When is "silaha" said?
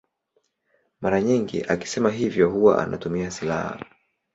3.31-3.85